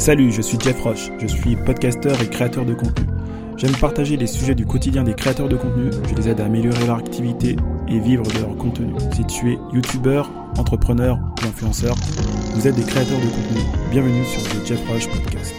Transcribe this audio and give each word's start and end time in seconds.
Salut, 0.00 0.32
je 0.32 0.40
suis 0.40 0.58
Jeff 0.58 0.80
Roche, 0.80 1.10
je 1.20 1.26
suis 1.26 1.56
podcasteur 1.56 2.18
et 2.22 2.26
créateur 2.26 2.64
de 2.64 2.72
contenu. 2.72 3.04
J'aime 3.58 3.76
partager 3.76 4.16
les 4.16 4.26
sujets 4.26 4.54
du 4.54 4.64
quotidien 4.64 5.04
des 5.04 5.12
créateurs 5.12 5.50
de 5.50 5.58
contenu, 5.58 5.90
je 6.08 6.14
les 6.14 6.30
aide 6.30 6.40
à 6.40 6.46
améliorer 6.46 6.86
leur 6.86 6.96
activité 6.96 7.54
et 7.86 7.98
vivre 8.00 8.22
de 8.22 8.38
leur 8.38 8.56
contenu. 8.56 8.94
Si 9.12 9.26
tu 9.26 9.52
es 9.52 9.58
youtubeur, 9.74 10.30
entrepreneur 10.56 11.18
ou 11.18 11.46
influenceur, 11.46 11.94
vous 12.54 12.66
êtes 12.66 12.76
des 12.76 12.82
créateurs 12.82 13.18
de 13.18 13.26
contenu. 13.26 13.60
Bienvenue 13.90 14.24
sur 14.24 14.40
le 14.40 14.64
Jeff 14.64 14.80
Roche 14.88 15.06
Podcast. 15.06 15.54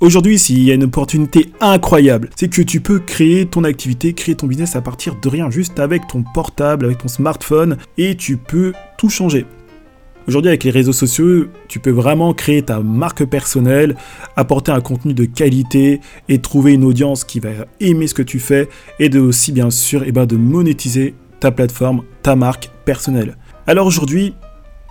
Aujourd'hui, 0.00 0.36
il 0.48 0.62
y 0.62 0.70
a 0.70 0.74
une 0.74 0.84
opportunité 0.84 1.52
incroyable, 1.60 2.30
c'est 2.34 2.48
que 2.48 2.62
tu 2.62 2.80
peux 2.80 2.98
créer 2.98 3.44
ton 3.44 3.62
activité, 3.64 4.14
créer 4.14 4.36
ton 4.36 4.46
business 4.46 4.74
à 4.74 4.80
partir 4.80 5.16
de 5.20 5.28
rien, 5.28 5.50
juste 5.50 5.78
avec 5.80 6.06
ton 6.06 6.24
portable, 6.32 6.86
avec 6.86 6.96
ton 6.96 7.08
smartphone, 7.08 7.76
et 7.98 8.16
tu 8.16 8.38
peux 8.38 8.72
tout 8.96 9.10
changer. 9.10 9.44
Aujourd'hui, 10.28 10.50
avec 10.50 10.64
les 10.64 10.70
réseaux 10.70 10.92
sociaux, 10.92 11.46
tu 11.68 11.80
peux 11.80 11.90
vraiment 11.90 12.34
créer 12.34 12.60
ta 12.60 12.80
marque 12.80 13.24
personnelle, 13.24 13.96
apporter 14.36 14.70
un 14.70 14.82
contenu 14.82 15.14
de 15.14 15.24
qualité 15.24 16.02
et 16.28 16.38
trouver 16.38 16.74
une 16.74 16.84
audience 16.84 17.24
qui 17.24 17.40
va 17.40 17.48
aimer 17.80 18.06
ce 18.06 18.12
que 18.12 18.20
tu 18.20 18.38
fais 18.38 18.68
et 18.98 19.08
de 19.08 19.20
aussi, 19.20 19.52
bien 19.52 19.70
sûr, 19.70 20.02
eh 20.04 20.12
ben, 20.12 20.26
de 20.26 20.36
monétiser 20.36 21.14
ta 21.40 21.50
plateforme, 21.50 22.02
ta 22.22 22.36
marque 22.36 22.70
personnelle. 22.84 23.38
Alors 23.66 23.86
aujourd'hui, 23.86 24.34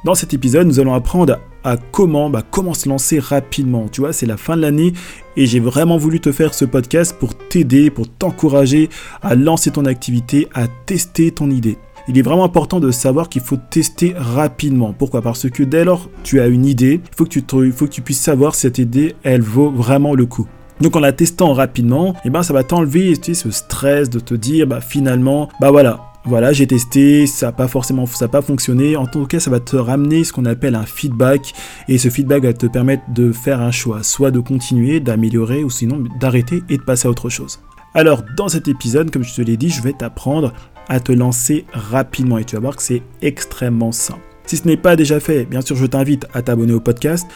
dans 0.06 0.16
cet 0.16 0.34
épisode, 0.34 0.66
nous 0.66 0.80
allons 0.80 0.96
apprendre 0.96 1.38
à 1.64 1.78
comment, 1.78 2.32
bah, 2.32 2.42
comment 2.50 2.74
se 2.74 2.90
lancer 2.90 3.20
rapidement. 3.20 3.90
Tu 3.90 4.02
vois, 4.02 4.14
c'est 4.14 4.26
la 4.26 4.38
fin 4.38 4.58
de 4.58 4.64
l'année 4.64 4.94
et 5.36 5.46
j'ai 5.46 5.60
vraiment 5.60 5.98
voulu 5.98 6.20
te 6.20 6.32
faire 6.32 6.56
ce 6.56 6.66
podcast 6.66 7.16
pour 7.20 7.38
t'aider, 7.38 7.92
pour 7.92 8.10
t'encourager 8.10 8.90
à 9.22 9.36
lancer 9.36 9.70
ton 9.70 9.86
activité, 9.86 10.48
à 10.56 10.68
tester 10.88 11.30
ton 11.30 11.52
idée 11.52 11.78
il 12.08 12.18
est 12.18 12.22
vraiment 12.22 12.44
important 12.44 12.80
de 12.80 12.92
savoir 12.92 13.30
qu'il 13.30 13.42
faut 13.42 13.58
tester 13.58 14.14
rapidement. 14.16 14.94
Pourquoi? 14.98 15.22
Parce 15.22 15.50
que 15.50 15.64
dès 15.64 15.86
lors 15.86 16.10
tu 16.24 16.40
as 16.40 16.48
une 16.48 16.66
idée, 16.66 17.02
il 17.04 17.16
faut 17.16 17.26
que 17.26 17.30
tu, 17.30 17.44
tu 17.90 18.02
puisses 18.02 18.22
savoir 18.22 18.56
si 18.56 18.62
cette 18.62 18.78
idée, 18.78 19.16
elle 19.24 19.42
vaut 19.42 19.72
vraiment 19.72 20.14
le 20.14 20.26
coup. 20.26 20.48
Donc 20.82 20.96
en 20.96 21.00
la 21.00 21.12
testant 21.12 21.54
rapidement, 21.54 22.14
eh 22.24 22.30
ben 22.30 22.44
ça 22.44 22.54
va 22.54 22.64
t'enlever 22.64 23.14
ce 23.16 23.50
stress 23.50 24.10
de 24.10 24.20
te 24.20 24.36
dire 24.36 24.68
bah 24.68 24.80
finalement 24.80 25.50
bah 25.60 25.72
voilà 25.72 26.02
voilà, 26.28 26.52
j'ai 26.52 26.68
testé, 26.68 27.26
ça 27.26 27.46
n'a 27.46 27.52
pas 27.54 27.70
forcément 27.70 28.06
ça 28.06 28.28
pas 28.28 28.42
fonctionné. 28.42 28.98
En 28.98 29.06
tout 29.06 29.26
cas, 29.28 29.40
ça 29.40 29.50
va 29.50 29.62
te 29.62 29.78
ramener 29.78 30.26
ce 30.26 30.34
qu'on 30.34 30.44
appelle 30.44 30.76
un 30.76 30.86
feedback 30.86 31.54
et 31.88 31.98
ce 31.98 32.10
feedback 32.10 32.44
va 32.44 32.52
te 32.52 32.66
permettre 32.66 33.04
de 33.14 33.32
faire 33.32 33.62
un 33.62 33.72
choix, 33.72 34.04
soit 34.04 34.30
de 34.30 34.42
continuer, 34.42 35.00
d'améliorer 35.00 35.64
ou 35.64 35.70
sinon 35.70 36.04
d'arrêter 36.20 36.64
et 36.68 36.76
de 36.76 36.82
passer 36.84 37.08
à 37.08 37.12
autre 37.12 37.30
chose. 37.30 37.62
Alors, 37.94 38.24
dans 38.36 38.50
cet 38.50 38.68
épisode, 38.68 39.10
comme 39.10 39.24
je 39.24 39.34
te 39.34 39.42
l'ai 39.42 39.56
dit, 39.56 39.70
je 39.70 39.82
vais 39.82 39.94
t'apprendre 39.94 40.52
à 40.88 41.00
te 41.00 41.12
lancer 41.12 41.66
rapidement 41.72 42.38
et 42.38 42.46
tu 42.46 42.56
vas 42.56 42.62
voir 42.62 42.76
que 42.76 42.84
c'est 42.84 43.02
extrêmement 43.22 43.92
simple. 43.92 44.22
Si 44.46 44.58
ce 44.58 44.68
n'est 44.68 44.78
pas 44.78 44.96
déjà 44.96 45.20
fait, 45.20 45.46
bien 45.46 45.62
sûr, 45.62 45.76
je 45.76 45.86
t'invite 45.86 46.26
à 46.34 46.42
t'abonner 46.42 46.74
au 46.74 46.80
podcast 46.80 47.28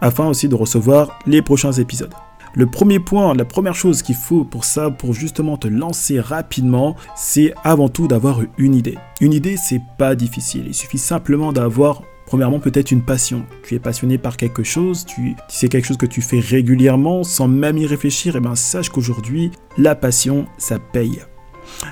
afin 0.00 0.26
aussi 0.26 0.48
de 0.48 0.54
recevoir 0.54 1.18
les 1.26 1.42
prochains 1.42 1.72
épisodes. 1.72 2.12
Le 2.54 2.66
premier 2.66 2.98
point, 2.98 3.34
la 3.34 3.44
première 3.44 3.74
chose 3.74 4.02
qu'il 4.02 4.14
faut 4.14 4.44
pour 4.44 4.64
ça, 4.64 4.90
pour 4.90 5.12
justement 5.12 5.58
te 5.58 5.68
lancer 5.68 6.20
rapidement, 6.20 6.96
c'est 7.14 7.52
avant 7.64 7.88
tout 7.88 8.08
d'avoir 8.08 8.40
une 8.56 8.74
idée. 8.74 8.96
Une 9.20 9.34
idée, 9.34 9.56
c'est 9.56 9.82
pas 9.98 10.14
difficile. 10.14 10.64
Il 10.66 10.74
suffit 10.74 10.98
simplement 10.98 11.52
d'avoir 11.52 12.02
Premièrement, 12.26 12.58
peut-être 12.58 12.90
une 12.90 13.02
passion. 13.02 13.46
Tu 13.62 13.76
es 13.76 13.78
passionné 13.78 14.18
par 14.18 14.36
quelque 14.36 14.64
chose, 14.64 15.06
tu, 15.06 15.36
c'est 15.46 15.68
quelque 15.68 15.86
chose 15.86 15.96
que 15.96 16.06
tu 16.06 16.20
fais 16.20 16.40
régulièrement 16.40 17.22
sans 17.22 17.46
même 17.46 17.78
y 17.78 17.86
réfléchir, 17.86 18.34
et 18.34 18.40
bien 18.40 18.56
sache 18.56 18.90
qu'aujourd'hui, 18.90 19.52
la 19.78 19.94
passion, 19.94 20.46
ça 20.58 20.80
paye. 20.80 21.22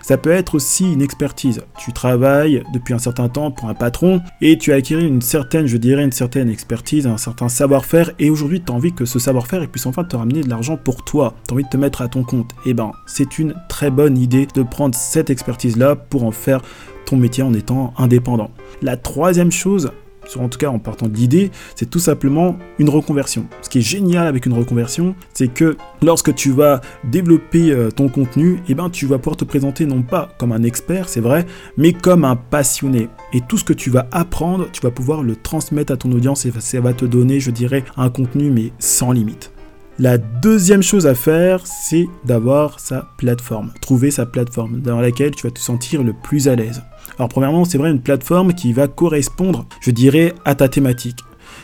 Ça 0.03 0.17
peut 0.17 0.31
être 0.31 0.55
aussi 0.55 0.93
une 0.93 1.03
expertise. 1.03 1.63
Tu 1.79 1.93
travailles 1.93 2.63
depuis 2.73 2.95
un 2.95 2.99
certain 2.99 3.29
temps 3.29 3.51
pour 3.51 3.69
un 3.69 3.75
patron 3.75 4.21
et 4.41 4.59
tu 4.59 4.73
as 4.73 4.77
acquis 4.77 4.95
une 4.95 5.23
certaine, 5.23 5.67
je 5.67 5.77
dirais, 5.77 6.05
une 6.05 6.13
certaine 6.13 6.49
expertise, 6.49 7.07
un 7.07 7.17
certain 7.17 7.49
savoir-faire 7.49 8.11
et 8.19 8.31
aujourd'hui 8.31 8.63
tu 8.63 8.73
as 8.73 8.75
envie 8.75 8.93
que 8.93 9.05
ce 9.05 9.19
savoir-faire 9.19 9.67
puisse 9.69 9.87
enfin 9.87 10.05
te 10.05 10.17
ramener 10.17 10.43
de 10.43 10.49
l'argent 10.49 10.77
pour 10.77 11.05
toi. 11.05 11.35
Tu 11.47 11.53
as 11.53 11.55
envie 11.55 11.65
de 11.65 11.69
te 11.69 11.77
mettre 11.77 12.03
à 12.03 12.09
ton 12.09 12.23
compte. 12.23 12.51
Eh 12.67 12.75
ben, 12.75 12.93
c'est 13.07 13.39
une 13.39 13.55
très 13.69 13.91
bonne 13.91 14.19
idée 14.19 14.47
de 14.55 14.63
prendre 14.63 14.95
cette 14.95 15.31
expertise-là 15.31 15.97
pour 15.97 16.25
en 16.25 16.31
faire 16.31 16.63
ton 17.07 17.17
métier 17.17 17.43
en 17.43 17.53
étant 17.53 17.93
indépendant. 17.99 18.51
La 18.83 18.97
troisième 18.97 19.53
chose, 19.53 19.91
en 20.37 20.49
tout 20.49 20.59
cas 20.59 20.69
en 20.69 20.79
partant 20.79 21.09
de 21.09 21.15
l'idée, 21.15 21.51
c'est 21.75 21.89
tout 21.89 21.99
simplement 21.99 22.57
une 22.79 22.89
reconversion. 22.89 23.47
Ce 23.63 23.69
qui 23.69 23.79
est 23.79 23.83
génial 23.83 24.27
avec 24.27 24.47
une 24.47 24.53
reconversion, 24.53 25.15
c'est 25.33 25.49
que 25.49 25.77
lorsque 26.03 26.35
tu 26.35 26.51
vas 26.53 26.81
développer 27.05 27.71
euh, 27.71 27.91
ton 27.91 28.09
contenu, 28.09 28.61
eh 28.69 28.75
ben, 28.75 28.91
tu 28.91 29.07
vas 29.07 29.19
pouvoir 29.19 29.37
te 29.37 29.45
présenter 29.45 29.87
non 29.87 30.03
pas 30.03 30.31
comme 30.39 30.53
un 30.53 30.63
expert, 30.63 31.09
c'est 31.09 31.21
vrai, 31.21 31.47
mais 31.77 31.93
comme 31.93 32.25
un 32.25 32.37
passionné. 32.37 33.09
Et 33.33 33.41
tout 33.41 33.59
ce 33.59 33.65
que 33.65 33.73
tu 33.73 33.91
vas 33.91 34.07
apprendre, 34.13 34.69
tu 34.73 34.81
vas 34.81 34.91
pouvoir 34.91 35.23
le 35.23 35.37
transmettre 35.37 35.93
à 35.93 35.97
ton 35.97 36.13
audience 36.13 36.47
et 36.47 36.53
ça 36.59 36.81
va 36.81 36.93
te 36.93 37.05
donner, 37.05 37.41
je 37.41 37.51
dirais, 37.51 37.85
un 37.97 38.11
contenu 38.11 38.51
mais 38.51 38.73
sans 38.79 39.13
limite. 39.13 39.54
La 40.01 40.19
deuxième 40.19 40.83
chose 40.83 41.07
à 41.07 41.15
faire, 41.15 41.65
c'est 41.69 42.09
d'avoir 42.25 42.81
sa 42.81 43.09
plateforme. 43.17 43.73
Trouver 43.81 44.11
sa 44.11 44.27
plateforme 44.27 44.81
dans 44.81 45.01
laquelle 45.01 45.31
tu 45.31 45.47
vas 45.47 45.53
te 45.53 45.61
sentir 45.61 46.03
le 46.03 46.13
plus 46.13 46.49
à 46.49 46.57
l'aise. 46.57 46.83
Alors 47.17 47.29
premièrement, 47.29 47.65
c'est 47.65 47.79
vrai 47.79 47.93
une 47.93 48.03
plateforme 48.03 48.55
qui 48.55 48.73
va 48.73 48.89
correspondre, 48.89 49.67
je 49.81 49.93
dirais, 49.93 50.35
à 50.45 50.57
ta 50.57 50.69
thématique. 50.69 51.21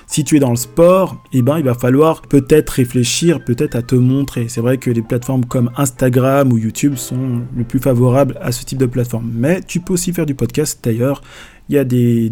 Si 0.06 0.22
tu 0.22 0.36
es 0.36 0.40
dans 0.40 0.50
le 0.50 0.56
sport, 0.56 1.20
eh 1.32 1.42
ben, 1.42 1.58
il 1.58 1.64
va 1.64 1.74
falloir 1.74 2.22
peut-être 2.22 2.70
réfléchir, 2.70 3.44
peut-être 3.44 3.74
à 3.74 3.82
te 3.82 3.96
montrer. 3.96 4.46
C'est 4.48 4.60
vrai 4.60 4.78
que 4.78 4.90
les 4.90 5.02
plateformes 5.02 5.44
comme 5.44 5.72
Instagram 5.76 6.52
ou 6.52 6.58
YouTube 6.58 6.94
sont 6.94 7.42
le 7.56 7.64
plus 7.64 7.80
favorables 7.80 8.38
à 8.40 8.52
ce 8.52 8.64
type 8.64 8.78
de 8.78 8.86
plateforme. 8.86 9.28
Mais 9.34 9.60
tu 9.60 9.80
peux 9.80 9.94
aussi 9.94 10.12
faire 10.12 10.26
du 10.26 10.36
podcast 10.36 10.78
d'ailleurs. 10.84 11.20
Il 11.68 11.74
y 11.74 11.78
a 11.78 11.84
des, 11.84 12.30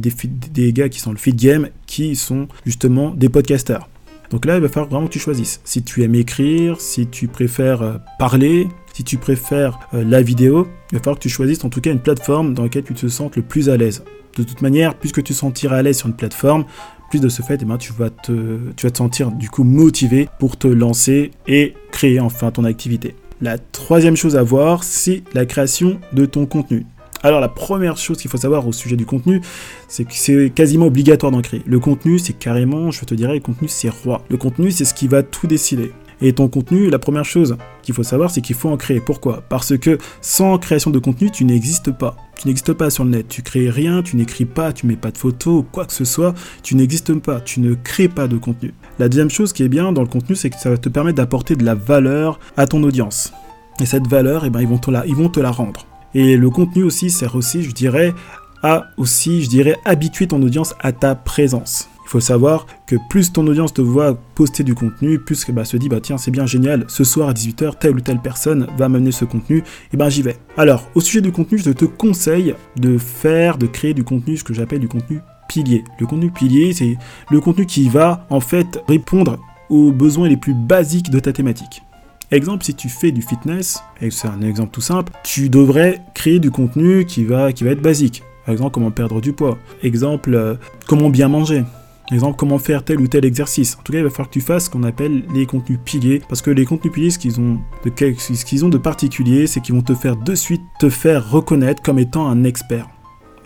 gars 0.72 0.88
qui 0.88 1.00
sont 1.00 1.10
le 1.10 1.18
feed 1.18 1.36
game 1.36 1.68
qui 1.86 2.14
sont 2.14 2.46
justement 2.64 3.10
des 3.10 3.28
podcasters. 3.28 3.88
Donc 4.30 4.44
là, 4.44 4.56
il 4.56 4.62
va 4.62 4.68
falloir 4.68 4.90
vraiment 4.90 5.06
que 5.06 5.12
tu 5.12 5.18
choisisses. 5.18 5.60
Si 5.64 5.82
tu 5.82 6.02
aimes 6.02 6.14
écrire, 6.14 6.80
si 6.80 7.06
tu 7.06 7.28
préfères 7.28 7.82
euh, 7.82 7.94
parler, 8.18 8.68
si 8.92 9.04
tu 9.04 9.16
préfères 9.16 9.78
euh, 9.94 10.04
la 10.04 10.22
vidéo, 10.22 10.68
il 10.90 10.96
va 10.96 11.00
falloir 11.00 11.16
que 11.16 11.22
tu 11.22 11.28
choisisses 11.28 11.64
en 11.64 11.70
tout 11.70 11.80
cas 11.80 11.90
une 11.90 12.00
plateforme 12.00 12.54
dans 12.54 12.64
laquelle 12.64 12.84
tu 12.84 12.94
te 12.94 13.08
sentes 13.08 13.36
le 13.36 13.42
plus 13.42 13.68
à 13.68 13.76
l'aise. 13.76 14.04
De 14.36 14.42
toute 14.42 14.60
manière, 14.60 14.94
plus 14.94 15.12
que 15.12 15.20
tu 15.20 15.32
te 15.32 15.38
sentiras 15.38 15.76
à 15.76 15.82
l'aise 15.82 15.98
sur 15.98 16.08
une 16.08 16.16
plateforme, 16.16 16.64
plus 17.10 17.20
de 17.20 17.28
ce 17.28 17.42
fait, 17.42 17.58
eh 17.62 17.64
ben, 17.64 17.78
tu, 17.78 17.92
vas 17.92 18.10
te, 18.10 18.58
tu 18.76 18.86
vas 18.86 18.90
te 18.90 18.98
sentir 18.98 19.30
du 19.30 19.48
coup 19.48 19.64
motivé 19.64 20.28
pour 20.38 20.56
te 20.56 20.68
lancer 20.68 21.30
et 21.46 21.74
créer 21.90 22.20
enfin 22.20 22.50
ton 22.50 22.64
activité. 22.64 23.14
La 23.40 23.56
troisième 23.56 24.16
chose 24.16 24.36
à 24.36 24.42
voir, 24.42 24.84
c'est 24.84 25.22
la 25.32 25.46
création 25.46 26.00
de 26.12 26.26
ton 26.26 26.44
contenu. 26.44 26.84
Alors 27.22 27.40
la 27.40 27.48
première 27.48 27.96
chose 27.96 28.18
qu'il 28.18 28.30
faut 28.30 28.36
savoir 28.36 28.66
au 28.66 28.72
sujet 28.72 28.96
du 28.96 29.06
contenu, 29.06 29.40
c'est 29.88 30.04
que 30.04 30.14
c'est 30.14 30.50
quasiment 30.50 30.86
obligatoire 30.86 31.32
d'en 31.32 31.42
créer. 31.42 31.62
Le 31.66 31.80
contenu, 31.80 32.18
c'est 32.18 32.32
carrément, 32.32 32.90
je 32.90 33.04
te 33.04 33.14
dirais, 33.14 33.34
le 33.34 33.40
contenu, 33.40 33.68
c'est 33.68 33.88
roi. 33.88 34.22
Le 34.28 34.36
contenu, 34.36 34.70
c'est 34.70 34.84
ce 34.84 34.94
qui 34.94 35.08
va 35.08 35.22
tout 35.22 35.46
décider. 35.46 35.92
Et 36.20 36.32
ton 36.32 36.48
contenu, 36.48 36.90
la 36.90 36.98
première 36.98 37.24
chose 37.24 37.56
qu'il 37.82 37.94
faut 37.94 38.02
savoir, 38.02 38.30
c'est 38.30 38.40
qu'il 38.40 38.56
faut 38.56 38.68
en 38.68 38.76
créer. 38.76 39.00
Pourquoi? 39.00 39.42
Parce 39.48 39.76
que 39.78 39.98
sans 40.20 40.58
création 40.58 40.90
de 40.90 40.98
contenu, 40.98 41.30
tu 41.30 41.44
n'existes 41.44 41.92
pas. 41.92 42.16
Tu 42.36 42.48
n'existes 42.48 42.72
pas 42.72 42.90
sur 42.90 43.04
le 43.04 43.10
net. 43.10 43.28
Tu 43.28 43.42
crées 43.42 43.70
rien, 43.70 44.02
tu 44.02 44.16
n'écris 44.16 44.44
pas, 44.44 44.72
tu 44.72 44.86
mets 44.86 44.96
pas 44.96 45.12
de 45.12 45.18
photos, 45.18 45.64
quoi 45.70 45.84
que 45.84 45.92
ce 45.92 46.04
soit. 46.04 46.34
Tu 46.62 46.74
n'existes 46.74 47.14
pas. 47.14 47.40
Tu 47.40 47.60
ne 47.60 47.74
crées 47.74 48.08
pas 48.08 48.26
de 48.26 48.36
contenu. 48.36 48.74
La 48.98 49.08
deuxième 49.08 49.30
chose 49.30 49.52
qui 49.52 49.62
est 49.62 49.68
bien 49.68 49.92
dans 49.92 50.02
le 50.02 50.08
contenu, 50.08 50.34
c'est 50.34 50.50
que 50.50 50.58
ça 50.58 50.70
va 50.70 50.76
te 50.76 50.88
permettre 50.88 51.16
d'apporter 51.16 51.54
de 51.54 51.64
la 51.64 51.76
valeur 51.76 52.40
à 52.56 52.66
ton 52.66 52.82
audience. 52.82 53.32
Et 53.80 53.86
cette 53.86 54.08
valeur, 54.08 54.44
eh 54.44 54.50
ben, 54.50 54.60
ils, 54.60 54.68
vont 54.68 54.78
te 54.78 54.90
la, 54.90 55.06
ils 55.06 55.14
vont 55.14 55.28
te 55.28 55.38
la 55.38 55.52
rendre. 55.52 55.86
Et 56.14 56.36
le 56.36 56.50
contenu 56.50 56.82
aussi 56.82 57.10
sert 57.10 57.34
aussi, 57.34 57.62
je 57.62 57.72
dirais, 57.72 58.14
à 58.62 58.86
aussi, 58.96 59.42
je 59.42 59.48
dirais, 59.48 59.76
habituer 59.84 60.26
ton 60.26 60.42
audience 60.42 60.74
à 60.80 60.92
ta 60.92 61.14
présence. 61.14 61.88
Il 62.08 62.10
faut 62.10 62.20
savoir 62.20 62.66
que 62.86 62.96
plus 63.10 63.34
ton 63.34 63.46
audience 63.46 63.74
te 63.74 63.82
voit 63.82 64.18
poster 64.34 64.64
du 64.64 64.74
contenu, 64.74 65.18
plus 65.18 65.44
bah, 65.50 65.66
se 65.66 65.76
dit 65.76 65.90
bah 65.90 66.00
tiens 66.00 66.16
c'est 66.16 66.30
bien 66.30 66.46
génial, 66.46 66.86
ce 66.88 67.04
soir 67.04 67.28
à 67.28 67.34
18h 67.34 67.78
telle 67.78 67.96
ou 67.96 68.00
telle 68.00 68.18
personne 68.18 68.66
va 68.78 68.88
m'amener 68.88 69.12
ce 69.12 69.26
contenu, 69.26 69.62
et 69.92 69.96
ben 69.98 70.08
j'y 70.08 70.22
vais. 70.22 70.38
Alors 70.56 70.88
au 70.94 71.00
sujet 71.00 71.20
du 71.20 71.32
contenu, 71.32 71.58
je 71.58 71.70
te 71.70 71.84
conseille 71.84 72.54
de 72.76 72.96
faire, 72.96 73.58
de 73.58 73.66
créer 73.66 73.92
du 73.92 74.04
contenu, 74.04 74.38
ce 74.38 74.44
que 74.44 74.54
j'appelle 74.54 74.80
du 74.80 74.88
contenu 74.88 75.20
pilier. 75.50 75.84
Le 76.00 76.06
contenu 76.06 76.30
pilier, 76.30 76.72
c'est 76.72 76.96
le 77.30 77.40
contenu 77.42 77.66
qui 77.66 77.90
va 77.90 78.26
en 78.30 78.40
fait 78.40 78.82
répondre 78.88 79.38
aux 79.68 79.92
besoins 79.92 80.28
les 80.28 80.38
plus 80.38 80.54
basiques 80.54 81.10
de 81.10 81.20
ta 81.20 81.34
thématique. 81.34 81.82
Exemple, 82.30 82.62
si 82.62 82.74
tu 82.74 82.90
fais 82.90 83.10
du 83.10 83.22
fitness, 83.22 83.82
et 84.02 84.10
c'est 84.10 84.28
un 84.28 84.42
exemple 84.42 84.70
tout 84.70 84.82
simple, 84.82 85.12
tu 85.24 85.48
devrais 85.48 86.02
créer 86.14 86.38
du 86.38 86.50
contenu 86.50 87.06
qui 87.06 87.24
va, 87.24 87.52
qui 87.52 87.64
va 87.64 87.70
être 87.70 87.80
basique. 87.80 88.22
Par 88.44 88.52
exemple, 88.52 88.72
comment 88.72 88.90
perdre 88.90 89.22
du 89.22 89.32
poids. 89.32 89.56
Exemple, 89.82 90.34
euh, 90.34 90.54
comment 90.86 91.08
bien 91.08 91.28
manger. 91.28 91.64
Exemple, 92.12 92.36
comment 92.36 92.58
faire 92.58 92.84
tel 92.84 93.00
ou 93.00 93.08
tel 93.08 93.24
exercice. 93.24 93.76
En 93.78 93.82
tout 93.82 93.92
cas, 93.92 93.98
il 93.98 94.04
va 94.04 94.10
falloir 94.10 94.28
que 94.28 94.34
tu 94.34 94.40
fasses 94.42 94.66
ce 94.66 94.70
qu'on 94.70 94.82
appelle 94.82 95.24
les 95.34 95.46
contenus 95.46 95.78
piliers. 95.82 96.20
Parce 96.28 96.42
que 96.42 96.50
les 96.50 96.66
contenus 96.66 96.92
piliers, 96.92 97.10
ce 97.10 97.18
qu'ils 97.18 97.40
ont 97.40 97.60
de, 97.84 97.92
ce 98.18 98.44
qu'ils 98.44 98.64
ont 98.64 98.68
de 98.68 98.78
particulier, 98.78 99.46
c'est 99.46 99.60
qu'ils 99.60 99.74
vont 99.74 99.82
te 99.82 99.94
faire 99.94 100.16
de 100.16 100.34
suite 100.34 100.62
te 100.80 100.90
faire 100.90 101.30
reconnaître 101.30 101.82
comme 101.82 101.98
étant 101.98 102.28
un 102.28 102.44
expert. 102.44 102.88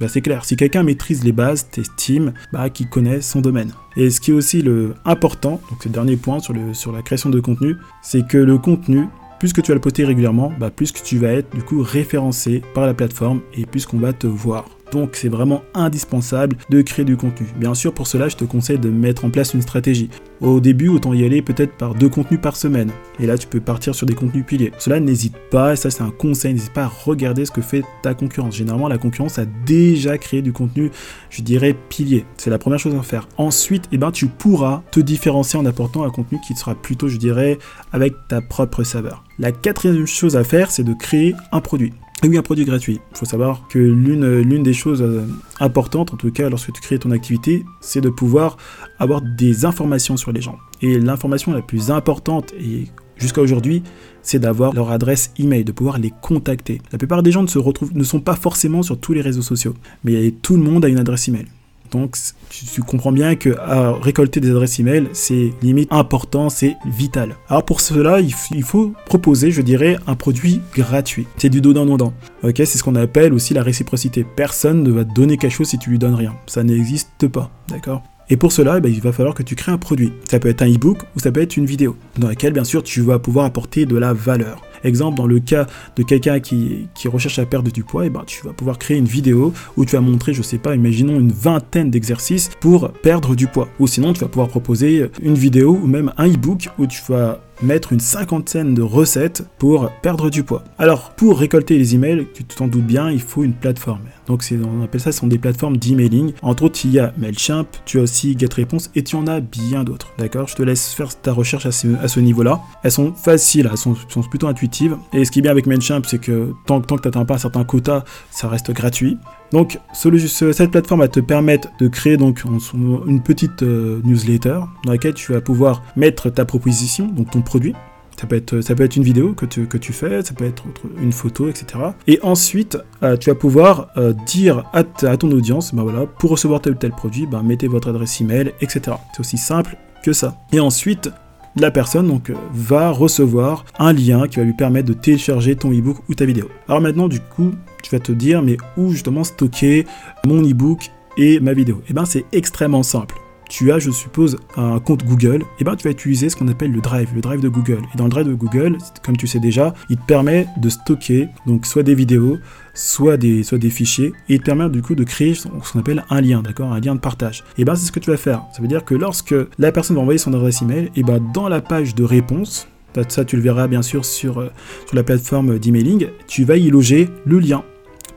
Bah, 0.02 0.08
c'est 0.08 0.20
clair, 0.20 0.44
si 0.44 0.56
quelqu'un 0.56 0.82
maîtrise 0.82 1.22
les 1.22 1.30
bases, 1.30 1.68
t'estimes 1.70 2.32
bah, 2.52 2.68
qu'il 2.70 2.88
connaît 2.88 3.20
son 3.20 3.40
domaine. 3.40 3.72
Et 3.96 4.10
ce 4.10 4.20
qui 4.20 4.32
est 4.32 4.34
aussi 4.34 4.60
le 4.60 4.94
important, 5.04 5.60
donc 5.70 5.78
c'est 5.80 5.92
dernier 5.92 6.16
point 6.16 6.40
sur 6.40 6.90
la 6.90 7.02
création 7.02 7.30
de 7.30 7.38
contenu, 7.38 7.76
c'est 8.02 8.26
que 8.26 8.36
le 8.36 8.58
contenu, 8.58 9.06
plus 9.38 9.52
que 9.52 9.60
tu 9.60 9.70
vas 9.70 9.76
le 9.76 9.80
poster 9.80 10.04
régulièrement, 10.04 10.52
bah, 10.58 10.70
plus 10.70 10.90
que 10.90 10.98
tu 11.04 11.18
vas 11.18 11.28
être 11.28 11.54
du 11.54 11.62
coup 11.62 11.82
référencé 11.82 12.64
par 12.74 12.84
la 12.84 12.94
plateforme 12.94 13.42
et 13.56 13.64
plus 13.64 13.86
qu'on 13.86 13.98
va 13.98 14.12
te 14.12 14.26
voir. 14.26 14.64
Donc 14.92 15.16
c'est 15.16 15.28
vraiment 15.28 15.62
indispensable 15.74 16.56
de 16.70 16.82
créer 16.82 17.04
du 17.04 17.16
contenu. 17.16 17.48
Bien 17.56 17.74
sûr, 17.74 17.92
pour 17.92 18.06
cela, 18.06 18.28
je 18.28 18.36
te 18.36 18.44
conseille 18.44 18.78
de 18.78 18.90
mettre 18.90 19.24
en 19.24 19.30
place 19.30 19.54
une 19.54 19.62
stratégie. 19.62 20.10
Au 20.40 20.60
début, 20.60 20.88
autant 20.88 21.14
y 21.14 21.24
aller 21.24 21.40
peut-être 21.40 21.76
par 21.76 21.94
deux 21.94 22.08
contenus 22.08 22.40
par 22.40 22.56
semaine. 22.56 22.90
Et 23.18 23.26
là, 23.26 23.38
tu 23.38 23.46
peux 23.46 23.60
partir 23.60 23.94
sur 23.94 24.06
des 24.06 24.14
contenus 24.14 24.44
piliers. 24.44 24.72
Cela, 24.78 25.00
n'hésite 25.00 25.36
pas, 25.50 25.76
ça 25.76 25.90
c'est 25.90 26.02
un 26.02 26.10
conseil, 26.10 26.52
n'hésite 26.52 26.72
pas 26.72 26.84
à 26.84 26.92
regarder 27.04 27.46
ce 27.46 27.50
que 27.50 27.62
fait 27.62 27.82
ta 28.02 28.14
concurrence. 28.14 28.54
Généralement, 28.54 28.88
la 28.88 28.98
concurrence 28.98 29.38
a 29.38 29.46
déjà 29.66 30.18
créé 30.18 30.42
du 30.42 30.52
contenu, 30.52 30.90
je 31.30 31.42
dirais, 31.42 31.74
pilier. 31.88 32.26
C'est 32.36 32.50
la 32.50 32.58
première 32.58 32.78
chose 32.78 32.94
à 32.94 33.02
faire. 33.02 33.28
Ensuite, 33.38 33.84
eh 33.92 33.98
ben, 33.98 34.10
tu 34.12 34.26
pourras 34.26 34.82
te 34.90 35.00
différencier 35.00 35.58
en 35.58 35.64
apportant 35.64 36.04
un 36.04 36.10
contenu 36.10 36.38
qui 36.46 36.54
sera 36.54 36.74
plutôt, 36.74 37.08
je 37.08 37.16
dirais, 37.16 37.58
avec 37.92 38.12
ta 38.28 38.42
propre 38.42 38.84
saveur. 38.84 39.24
La 39.38 39.52
quatrième 39.52 40.06
chose 40.06 40.36
à 40.36 40.44
faire, 40.44 40.70
c'est 40.70 40.84
de 40.84 40.92
créer 40.92 41.34
un 41.50 41.60
produit. 41.60 41.92
Et 42.24 42.28
oui, 42.28 42.38
un 42.38 42.42
produit 42.42 42.64
gratuit. 42.64 43.00
Il 43.10 43.16
faut 43.16 43.24
savoir 43.24 43.66
que 43.68 43.80
l'une, 43.80 44.62
des 44.62 44.72
choses 44.72 45.02
euh, 45.02 45.26
importantes, 45.58 46.12
en 46.14 46.16
tout 46.16 46.30
cas 46.30 46.48
lorsque 46.48 46.72
tu 46.72 46.80
crées 46.80 46.98
ton 46.98 47.10
activité, 47.10 47.64
c'est 47.80 48.00
de 48.00 48.10
pouvoir 48.10 48.58
avoir 49.00 49.20
des 49.20 49.64
informations 49.64 50.16
sur 50.16 50.30
les 50.30 50.40
gens. 50.40 50.56
Et 50.82 51.00
l'information 51.00 51.52
la 51.52 51.62
plus 51.62 51.90
importante, 51.90 52.52
et 52.60 52.86
jusqu'à 53.16 53.40
aujourd'hui, 53.40 53.82
c'est 54.22 54.38
d'avoir 54.38 54.72
leur 54.72 54.92
adresse 54.92 55.32
email, 55.36 55.64
de 55.64 55.72
pouvoir 55.72 55.98
les 55.98 56.12
contacter. 56.22 56.80
La 56.92 56.98
plupart 56.98 57.24
des 57.24 57.32
gens 57.32 57.42
ne 57.42 57.48
se 57.48 57.58
retrouvent, 57.58 57.92
ne 57.92 58.04
sont 58.04 58.20
pas 58.20 58.36
forcément 58.36 58.84
sur 58.84 59.00
tous 59.00 59.14
les 59.14 59.20
réseaux 59.20 59.42
sociaux, 59.42 59.74
mais 60.04 60.30
tout 60.42 60.56
le 60.56 60.62
monde 60.62 60.84
a 60.84 60.88
une 60.88 61.00
adresse 61.00 61.26
email. 61.26 61.46
Donc, 61.92 62.16
tu, 62.48 62.82
comprends 62.82 63.12
bien 63.12 63.36
que 63.36 63.50
à 63.58 63.92
récolter 63.92 64.40
des 64.40 64.50
adresses 64.50 64.80
email, 64.80 65.08
c'est 65.12 65.52
limite 65.62 65.92
important, 65.92 66.48
c'est 66.48 66.76
vital. 66.86 67.36
Alors 67.48 67.64
pour 67.64 67.80
cela, 67.80 68.20
il, 68.20 68.64
faut 68.64 68.94
proposer, 69.04 69.50
je 69.50 69.60
dirais, 69.60 69.98
un 70.06 70.14
produit 70.14 70.62
gratuit. 70.74 71.26
C'est 71.36 71.50
du 71.50 71.60
donnant-donnant. 71.60 72.14
Ok, 72.42 72.54
c'est 72.56 72.78
ce 72.78 72.82
qu'on 72.82 72.96
appelle 72.96 73.34
aussi 73.34 73.52
la 73.52 73.62
réciprocité. 73.62 74.24
Personne 74.24 74.82
ne 74.82 74.90
va 74.90 75.04
te 75.04 75.12
donner 75.12 75.36
quelque 75.36 75.52
chose 75.52 75.68
si 75.68 75.78
tu 75.78 75.90
lui 75.90 75.98
donnes 75.98 76.14
rien. 76.14 76.34
Ça 76.46 76.64
n'existe 76.64 77.28
pas, 77.28 77.50
d'accord? 77.68 78.02
Et 78.30 78.36
pour 78.38 78.52
cela, 78.52 78.78
eh 78.78 78.80
ben, 78.80 78.90
il 78.90 79.00
va 79.02 79.12
falloir 79.12 79.34
que 79.34 79.42
tu 79.42 79.54
crées 79.54 79.72
un 79.72 79.78
produit. 79.78 80.12
Ça 80.30 80.38
peut 80.38 80.48
être 80.48 80.62
un 80.62 80.72
e-book 80.72 80.98
ou 81.14 81.20
ça 81.20 81.30
peut 81.30 81.42
être 81.42 81.58
une 81.58 81.66
vidéo, 81.66 81.96
dans 82.18 82.28
laquelle 82.28 82.54
bien 82.54 82.64
sûr 82.64 82.82
tu 82.82 83.02
vas 83.02 83.18
pouvoir 83.18 83.44
apporter 83.44 83.84
de 83.84 83.96
la 83.96 84.14
valeur. 84.14 84.62
Exemple, 84.84 85.16
dans 85.16 85.26
le 85.26 85.40
cas 85.40 85.66
de 85.96 86.02
quelqu'un 86.02 86.40
qui, 86.40 86.88
recherche 87.06 87.38
à 87.38 87.46
perdre 87.46 87.70
du 87.70 87.84
poids, 87.84 88.04
et 88.04 88.06
eh 88.06 88.10
ben, 88.10 88.22
tu 88.26 88.44
vas 88.46 88.52
pouvoir 88.52 88.78
créer 88.78 88.96
une 88.96 89.06
vidéo 89.06 89.52
où 89.76 89.84
tu 89.84 89.96
vas 89.96 90.00
montrer, 90.00 90.32
je 90.32 90.42
sais 90.42 90.58
pas, 90.58 90.74
imaginons 90.74 91.18
une 91.18 91.32
vingtaine 91.32 91.90
d'exercices 91.90 92.50
pour 92.60 92.90
perdre 92.90 93.34
du 93.34 93.46
poids. 93.46 93.68
Ou 93.78 93.86
sinon, 93.86 94.12
tu 94.12 94.20
vas 94.20 94.28
pouvoir 94.28 94.48
proposer 94.48 95.10
une 95.22 95.34
vidéo 95.34 95.78
ou 95.82 95.86
même 95.86 96.12
un 96.16 96.28
e-book 96.28 96.68
où 96.78 96.86
tu 96.86 97.00
vas 97.08 97.40
mettre 97.62 97.92
une 97.92 98.00
cinquantaine 98.00 98.74
de 98.74 98.82
recettes 98.82 99.44
pour 99.58 99.90
perdre 100.02 100.30
du 100.30 100.42
poids. 100.42 100.64
Alors, 100.78 101.10
pour 101.10 101.38
récolter 101.38 101.78
les 101.78 101.94
emails, 101.94 102.26
tu 102.34 102.44
t'en 102.44 102.66
doutes 102.66 102.86
bien, 102.86 103.10
il 103.10 103.20
faut 103.20 103.44
une 103.44 103.54
plateforme. 103.54 104.02
Donc, 104.26 104.44
on 104.52 104.82
appelle 104.82 105.00
ça, 105.00 105.12
ce 105.12 105.18
sont 105.18 105.26
des 105.26 105.38
plateformes 105.38 105.76
d'emailing. 105.76 106.32
Entre 106.42 106.64
autres, 106.64 106.80
il 106.84 106.92
y 106.92 106.98
a 106.98 107.12
MailChimp, 107.18 107.66
tu 107.84 107.98
as 107.98 108.02
aussi 108.02 108.36
GetResponse 108.38 108.90
et 108.94 109.02
tu 109.02 109.16
en 109.16 109.26
as 109.26 109.40
bien 109.40 109.84
d'autres. 109.84 110.12
D'accord 110.18 110.48
Je 110.48 110.54
te 110.54 110.62
laisse 110.62 110.92
faire 110.92 111.14
ta 111.20 111.32
recherche 111.32 111.66
à 111.66 111.72
ce, 111.72 112.20
niveau-là. 112.20 112.60
Elles 112.82 112.92
sont 112.92 113.12
faciles, 113.12 113.68
elles 113.70 113.78
sont, 113.78 113.94
plutôt 114.30 114.46
intuitives. 114.46 114.96
Et 115.12 115.24
ce 115.24 115.30
qui 115.30 115.40
est 115.40 115.42
bien 115.42 115.50
avec 115.50 115.66
MailChimp, 115.66 116.06
c'est 116.06 116.18
que 116.18 116.52
tant, 116.66 116.80
tant 116.80 116.96
que 116.96 117.02
tu 117.02 117.08
n'atteins 117.08 117.24
pas 117.24 117.34
un 117.34 117.38
certain 117.38 117.64
quota, 117.64 118.04
ça 118.30 118.48
reste 118.48 118.70
gratuit. 118.72 119.18
Donc, 119.52 119.78
cette 119.92 120.70
plateforme 120.70 121.00
va 121.00 121.08
te 121.08 121.20
permettre 121.20 121.68
de 121.78 121.88
créer 121.88 122.16
donc 122.16 122.42
une 122.44 123.22
petite 123.22 123.62
euh, 123.62 124.00
newsletter 124.04 124.60
dans 124.84 124.92
laquelle 124.92 125.14
tu 125.14 125.32
vas 125.32 125.40
pouvoir 125.40 125.82
mettre 125.96 126.30
ta 126.30 126.44
proposition, 126.44 127.06
donc 127.06 127.30
ton 127.30 127.42
produit. 127.42 127.74
Ça 128.18 128.26
peut, 128.26 128.36
être, 128.36 128.60
ça 128.60 128.74
peut 128.74 128.84
être 128.84 128.94
une 128.94 129.02
vidéo 129.02 129.32
que 129.32 129.46
tu, 129.46 129.66
que 129.66 129.76
tu 129.76 129.92
fais, 129.92 130.22
ça 130.22 130.32
peut 130.32 130.44
être 130.44 130.62
une 131.00 131.12
photo, 131.12 131.48
etc. 131.48 131.66
Et 132.06 132.20
ensuite, 132.22 132.78
euh, 133.02 133.16
tu 133.16 133.30
vas 133.30 133.34
pouvoir 133.34 133.88
euh, 133.96 134.12
dire 134.26 134.64
à, 134.72 134.84
ton 134.84 135.30
audience, 135.32 135.74
bah 135.74 135.82
voilà, 135.82 136.06
pour 136.06 136.30
recevoir 136.30 136.60
tel 136.60 136.74
ou 136.74 136.76
tel 136.76 136.92
produit, 136.92 137.26
bah, 137.26 137.42
mettez 137.44 137.66
votre 137.66 137.88
adresse 137.88 138.20
email, 138.20 138.52
etc. 138.60 138.96
C'est 139.12 139.20
aussi 139.20 139.38
simple 139.38 139.76
que 140.04 140.12
ça. 140.12 140.36
Et 140.52 140.60
ensuite, 140.60 141.10
la 141.56 141.70
personne 141.70 142.08
donc 142.08 142.30
euh, 142.30 142.34
va 142.52 142.90
recevoir 142.90 143.64
un 143.78 143.92
lien 143.92 144.26
qui 144.28 144.38
va 144.38 144.44
lui 144.44 144.54
permettre 144.54 144.88
de 144.88 144.94
télécharger 144.94 145.56
ton 145.56 145.72
ebook 145.72 145.98
ou 146.08 146.14
ta 146.14 146.24
vidéo. 146.24 146.48
Alors 146.68 146.80
maintenant 146.80 147.08
du 147.08 147.20
coup, 147.20 147.52
tu 147.82 147.90
vas 147.90 148.00
te 148.00 148.12
dire 148.12 148.42
mais 148.42 148.56
où 148.76 148.90
justement 148.90 149.24
stocker 149.24 149.86
mon 150.24 150.44
ebook 150.44 150.90
et 151.16 151.40
ma 151.40 151.52
vidéo? 151.52 151.82
Eh 151.88 151.92
bien 151.92 152.04
c'est 152.04 152.24
extrêmement 152.32 152.82
simple 152.82 153.21
tu 153.52 153.70
as, 153.70 153.78
je 153.78 153.90
suppose, 153.90 154.38
un 154.56 154.80
compte 154.80 155.04
Google, 155.04 155.42
et 155.42 155.60
eh 155.60 155.64
ben 155.64 155.76
tu 155.76 155.84
vas 155.84 155.90
utiliser 155.90 156.30
ce 156.30 156.36
qu'on 156.36 156.48
appelle 156.48 156.72
le 156.72 156.80
Drive, 156.80 157.10
le 157.14 157.20
Drive 157.20 157.42
de 157.42 157.50
Google. 157.50 157.82
Et 157.92 157.98
dans 157.98 158.04
le 158.04 158.10
Drive 158.10 158.26
de 158.26 158.32
Google, 158.32 158.78
comme 159.04 159.18
tu 159.18 159.26
sais 159.26 159.40
déjà, 159.40 159.74
il 159.90 159.98
te 159.98 160.06
permet 160.06 160.46
de 160.56 160.70
stocker 160.70 161.28
donc 161.46 161.66
soit 161.66 161.82
des 161.82 161.94
vidéos, 161.94 162.38
soit 162.72 163.18
des, 163.18 163.42
soit 163.42 163.58
des 163.58 163.68
fichiers, 163.68 164.14
et 164.30 164.34
il 164.34 164.38
te 164.40 164.46
permet 164.46 164.70
du 164.70 164.80
coup 164.80 164.94
de 164.94 165.04
créer 165.04 165.34
ce 165.34 165.48
qu'on 165.48 165.78
appelle 165.78 166.02
un 166.08 166.22
lien, 166.22 166.40
d'accord, 166.40 166.72
un 166.72 166.80
lien 166.80 166.94
de 166.94 167.00
partage. 167.00 167.44
Et 167.58 167.62
eh 167.62 167.64
ben 167.66 167.74
c'est 167.74 167.84
ce 167.84 167.92
que 167.92 168.00
tu 168.00 168.10
vas 168.10 168.16
faire. 168.16 168.42
Ça 168.54 168.62
veut 168.62 168.68
dire 168.68 168.86
que 168.86 168.94
lorsque 168.94 169.34
la 169.58 169.70
personne 169.70 169.96
va 169.96 170.02
envoyer 170.02 170.18
son 170.18 170.32
adresse 170.32 170.62
email, 170.62 170.86
et 170.86 170.90
eh 170.96 171.02
ben 171.02 171.20
dans 171.34 171.50
la 171.50 171.60
page 171.60 171.94
de 171.94 172.04
réponse, 172.04 172.68
ça 173.08 173.24
tu 173.26 173.36
le 173.36 173.42
verras 173.42 173.68
bien 173.68 173.82
sûr 173.82 174.06
sur, 174.06 174.40
euh, 174.40 174.50
sur 174.86 174.96
la 174.96 175.02
plateforme 175.02 175.58
d'emailing, 175.58 176.06
tu 176.26 176.44
vas 176.44 176.56
y 176.56 176.70
loger 176.70 177.10
le 177.26 177.38
lien 177.38 177.64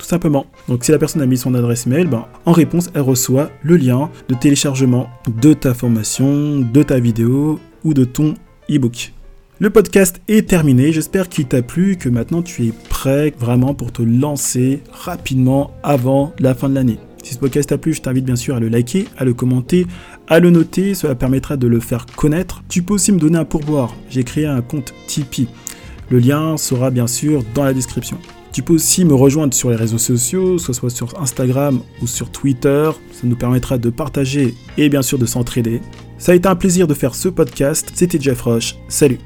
simplement. 0.08 0.46
Donc 0.68 0.84
si 0.84 0.92
la 0.92 0.98
personne 0.98 1.22
a 1.22 1.26
mis 1.26 1.38
son 1.38 1.54
adresse 1.56 1.86
mail, 1.86 2.08
ben, 2.08 2.26
en 2.46 2.52
réponse, 2.52 2.90
elle 2.94 3.02
reçoit 3.02 3.50
le 3.64 3.78
lien 3.78 4.10
de 4.30 4.36
téléchargement 4.36 5.10
de 5.42 5.54
ta 5.54 5.74
formation, 5.74 6.60
de 6.60 6.84
ta 6.84 7.00
vidéo 7.00 7.60
ou 7.84 7.94
de 7.94 8.06
ton 8.06 8.34
e-book. 8.70 9.14
Le 9.60 9.70
podcast 9.70 10.20
est 10.28 10.50
terminé, 10.50 10.92
j'espère 10.92 11.30
qu'il 11.30 11.46
t'a 11.46 11.62
plu, 11.62 11.96
que 11.96 12.10
maintenant 12.10 12.42
tu 12.42 12.68
es 12.68 12.74
prêt 12.90 13.34
vraiment 13.40 13.74
pour 13.74 13.94
te 13.94 14.02
lancer 14.02 14.82
rapidement 14.92 15.72
avant 15.82 16.34
la 16.40 16.54
fin 16.54 16.68
de 16.68 16.76
l'année. 16.76 17.00
Si 17.24 17.34
ce 17.34 17.40
podcast 17.40 17.70
t'a 17.70 17.78
plu, 17.78 17.94
je 17.94 18.02
t'invite 18.02 18.26
bien 18.26 18.36
sûr 18.36 18.56
à 18.56 18.60
le 18.60 18.68
liker, 18.68 19.08
à 19.18 19.24
le 19.24 19.34
commenter, 19.34 19.88
à 20.28 20.40
le 20.40 20.50
noter, 20.50 20.94
cela 20.94 21.16
permettra 21.16 21.56
de 21.56 21.68
le 21.68 21.80
faire 21.80 22.06
connaître. 22.06 22.64
Tu 22.68 22.84
peux 22.84 22.96
aussi 22.96 23.14
me 23.14 23.18
donner 23.18 23.38
un 23.38 23.46
pourboire, 23.46 23.96
j'ai 24.10 24.26
créé 24.26 24.46
un 24.46 24.62
compte 24.62 24.94
Tipeee. 25.08 25.48
Le 26.10 26.20
lien 26.20 26.58
sera 26.58 26.92
bien 26.92 27.08
sûr 27.08 27.44
dans 27.56 27.64
la 27.64 27.74
description. 27.74 28.18
Tu 28.56 28.64
peux 28.64 28.76
aussi 28.76 29.04
me 29.04 29.14
rejoindre 29.14 29.54
sur 29.54 29.70
les 29.70 29.76
réseaux 29.76 29.98
sociaux, 29.98 30.58
soit, 30.58 30.74
soit 30.74 30.90
sur 30.90 31.20
Instagram 31.20 31.82
ou 32.02 32.08
sur 32.08 32.32
Twitter. 32.32 32.90
Ça 33.12 33.28
nous 33.28 33.36
permettra 33.36 33.78
de 33.78 33.90
partager 33.90 34.56
et 34.78 34.88
bien 34.88 35.02
sûr 35.02 35.18
de 35.18 35.26
s'entraider. 35.26 35.82
Ça 36.18 36.32
a 36.32 36.36
été 36.36 36.48
un 36.48 36.56
plaisir 36.56 36.88
de 36.88 36.94
faire 36.94 37.16
ce 37.16 37.28
podcast. 37.28 37.92
C'était 37.94 38.18
Jeff 38.18 38.42
Roche. 38.44 38.78
Salut 38.88 39.20